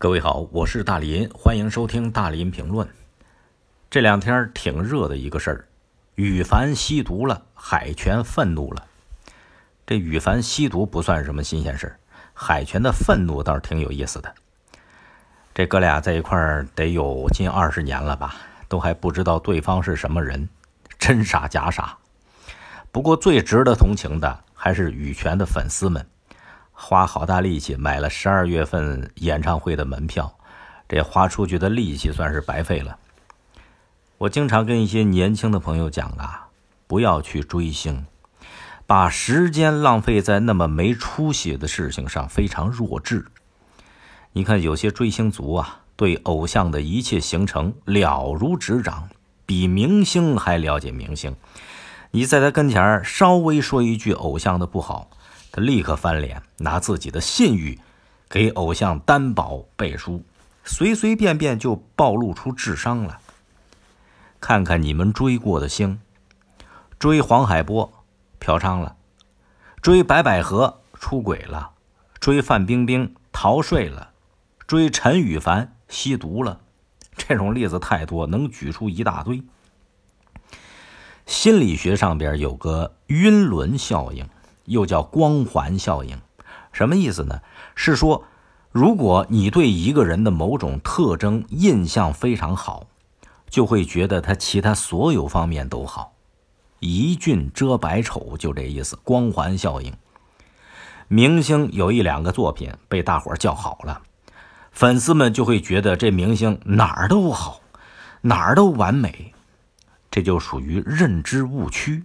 [0.00, 2.88] 各位好，我是大林，欢迎收听大林评论。
[3.90, 5.64] 这两天挺热的一个事儿，
[6.14, 8.84] 羽凡吸毒了，海泉愤怒了。
[9.84, 11.98] 这羽凡吸毒不算什么新鲜事儿，
[12.32, 14.32] 海泉的愤怒倒是挺有意思的。
[15.52, 18.36] 这哥俩在一块儿得有近二十年了吧，
[18.68, 20.48] 都还不知道对方是什么人，
[20.96, 21.98] 真傻假傻。
[22.92, 26.06] 不过最值得同情的还是羽泉的粉丝们。
[26.80, 30.38] 花好大力气买了十二月份演唱会的门票，
[30.88, 32.96] 这花出去的力气算是白费了。
[34.18, 36.46] 我经常跟一些年轻的朋友讲啊，
[36.86, 38.06] 不要去追星，
[38.86, 43.26] 把时间浪费在那么没出息的事情上，非常弱智。
[44.32, 49.08] 你看有些追星族啊，对偶像的一切行程了如指掌，
[49.44, 51.34] 比明星还了解明星。
[52.12, 55.10] 你在他跟前稍微说一句偶像的不好。
[55.50, 57.78] 他立刻翻脸，拿自己的信誉
[58.28, 60.22] 给偶像担保背书，
[60.64, 63.20] 随随便便就暴露出智商了。
[64.40, 66.00] 看看你们追过的星，
[66.98, 67.92] 追黄海波
[68.38, 68.96] 嫖娼了，
[69.80, 71.70] 追白百合出轨了，
[72.20, 74.10] 追范冰冰逃税了，
[74.66, 76.60] 追陈羽凡吸毒了，
[77.16, 79.42] 这种例子太多，能举出一大堆。
[81.26, 84.28] 心理学上边有个晕轮效应。
[84.68, 86.16] 又叫光环效应，
[86.72, 87.40] 什么意思呢？
[87.74, 88.24] 是说，
[88.70, 92.86] 如果你对一个人的某种特征印象非常好，
[93.48, 96.12] 就会觉得他其他所有方面都好，
[96.80, 98.96] 一俊遮百丑，就这意思。
[99.02, 99.92] 光环效应，
[101.08, 104.02] 明星有一两个作品被大伙叫好了，
[104.70, 107.60] 粉丝们就会觉得这明星哪儿都好，
[108.20, 109.32] 哪儿都完美，
[110.10, 112.04] 这就属于认知误区，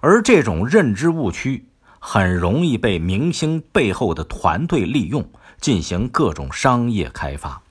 [0.00, 1.68] 而这种认知误区。
[2.06, 5.26] 很容易被明星背后的团队利用，
[5.58, 7.62] 进行各种商业开发，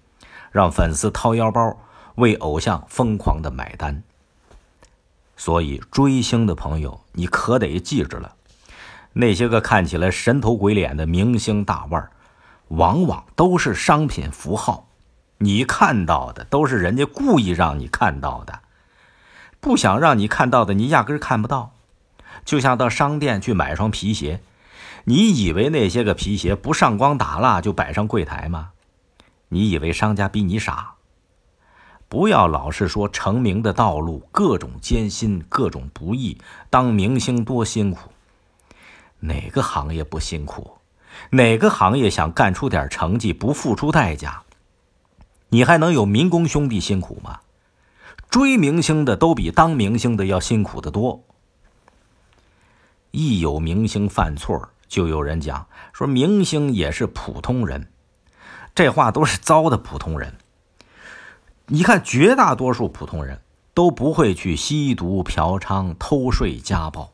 [0.51, 1.77] 让粉丝掏腰包
[2.15, 4.01] 为偶像疯狂的买单。
[5.37, 8.33] 所以追星的朋友，你可得记着了，
[9.13, 12.09] 那些个看起来神头鬼脸的明星大腕儿，
[12.69, 14.88] 往往都是商品符号，
[15.38, 18.61] 你看到的都是人家故意让你看到的，
[19.59, 21.75] 不想让你看到的，你压根看不到。
[22.45, 24.41] 就像到商店去买双皮鞋，
[25.05, 28.71] 你以为那些个皮鞋不上光打蜡就摆上柜台吗？
[29.49, 30.95] 你以为商家比你傻？
[32.09, 36.37] 不要老是说成名的道路各种艰辛、各种不易，
[36.69, 38.09] 当明星多辛苦。
[39.19, 40.77] 哪个行业不辛苦？
[41.31, 44.43] 哪个行业想干出点成绩不付出代价？
[45.49, 47.39] 你还能有民工兄弟辛苦吗？
[48.29, 51.23] 追明星的都比当明星的要辛苦的多。
[53.16, 57.91] 一有明星犯错，就有人讲说明星也是普通人，
[58.74, 60.34] 这话都是糟的普通人。
[61.68, 63.40] 你看，绝大多数普通人
[63.75, 67.13] 都不会去吸毒、嫖娼、偷税、家暴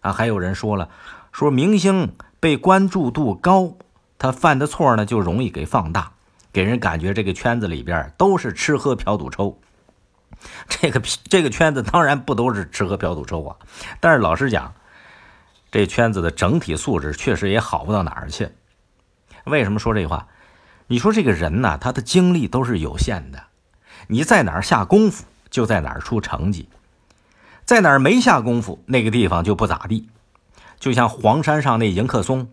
[0.00, 0.12] 啊。
[0.12, 0.88] 还有人说了，
[1.32, 3.74] 说明星被关注度高，
[4.16, 6.12] 他犯的错呢就容易给放大，
[6.52, 9.58] 给人感觉这个圈子里边都是吃喝嫖赌抽。
[10.68, 13.56] 这个这个圈子当然不都是吃喝嫖赌抽啊，
[13.98, 14.72] 但是老实讲。
[15.70, 18.48] 这圈子的整体素质确实也好不到哪儿去。
[19.44, 20.28] 为什么说这话？
[20.88, 23.44] 你说这个人呢，他的精力都是有限的，
[24.08, 26.64] 你在哪儿下功夫，就在哪儿出成绩；
[27.64, 30.08] 在哪儿没下功夫，那个地方就不咋地。
[30.80, 32.48] 就像黄山上那迎客松，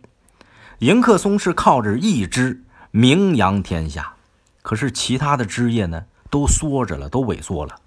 [0.79, 4.13] 迎客松是靠着一枝名扬天下，
[4.61, 7.81] 可是其他的枝叶呢，都缩着了，都萎缩了。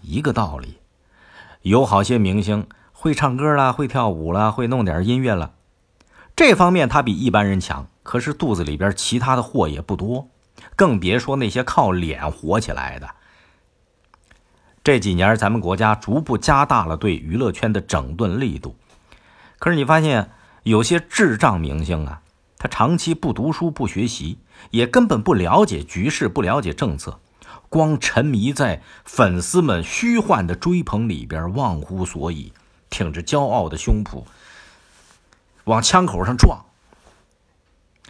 [0.00, 0.78] 一个道理，
[1.62, 2.66] 有好些明星。
[3.02, 5.54] 会唱歌啦，会跳舞啦，会弄点音乐了，
[6.36, 7.88] 这方面他比一般人强。
[8.04, 10.28] 可是肚子里边其他的货也不多，
[10.76, 13.10] 更别说那些靠脸火起来的。
[14.84, 18.76] 这几年咱们国家逐步加大了对娱乐圈的整顿力度，
[19.58, 20.30] 可是你发现
[20.62, 22.22] 有些智障明星啊，
[22.56, 24.38] 他长期不读书不学习，
[24.70, 27.18] 也根本不了解局势，不了解政策，
[27.68, 32.52] 光沉迷在粉丝们虚幻的追捧里边，忘乎所以。
[32.92, 34.24] 挺着骄傲的胸脯
[35.64, 36.66] 往枪口上撞，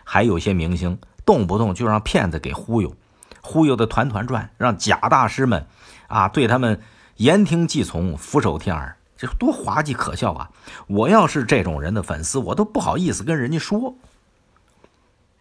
[0.02, 2.96] 还有些明星动不动就让骗子给忽悠，
[3.40, 5.66] 忽悠的团团转，让假大师们
[6.08, 6.82] 啊对他们
[7.16, 10.50] 言听计从、俯首帖耳，这多滑稽可笑啊！
[10.88, 13.94] 我要是这种人的粉丝，我都不好意思跟人家说。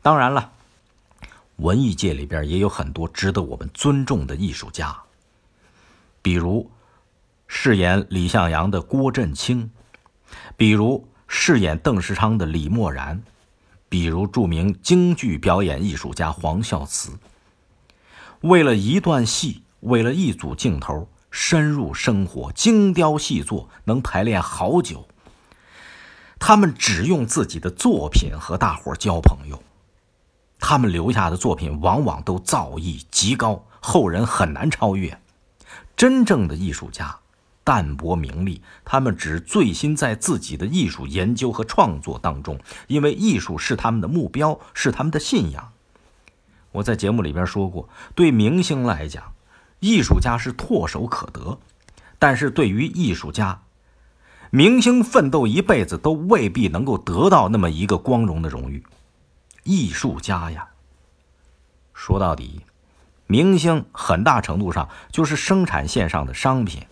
[0.03, 0.51] 当然了，
[1.55, 4.95] 文艺界里边也有很多值得我们尊重的艺术家，
[6.21, 6.69] 比如。
[7.53, 9.69] 饰演李向阳的郭振清，
[10.55, 13.21] 比如饰演邓世昌的李默然，
[13.89, 17.19] 比如著名京剧表演艺术家黄孝慈，
[18.39, 25.05] 为了一段戏，为了一组镜头，深入生活，精雕细作，能排练好久。
[26.39, 29.61] 他们只用自己的作品和大伙交朋友，
[30.57, 35.21] 他们留下的作品往往都造诣极高，后人很难超越。
[35.97, 37.17] 真正的艺术家。
[37.63, 45.71] 淡泊名利，他们只醉心在自己的艺术研究和创作当中，因为艺术是他们的目标，是他们的信仰。
[46.71, 49.33] 我在节目里边说过，对明星来讲，
[49.79, 51.59] 艺术家是唾手可得；
[52.17, 53.61] 但是对于艺术家，
[54.49, 58.83] 明星奋斗一辈子都未必能够得到那么一个光荣的荣誉。
[59.63, 60.69] 艺术家呀，
[61.93, 62.61] 说到底，
[63.27, 66.83] 明星很大程度上就是生产线上的商品。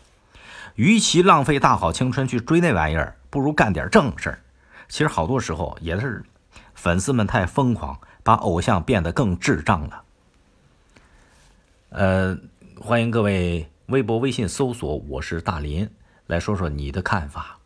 [0.80, 4.40] 与其浪费大好青春去追那玩意儿，不如干点正事儿。
[4.88, 6.24] 其实好多时候也是
[6.74, 10.04] 粉丝们太疯狂，把偶像变得更智障了。
[11.90, 12.38] 呃，
[12.80, 15.90] 欢迎各位微博、微信搜索“我是大林”，
[16.28, 17.59] 来说说你的看法。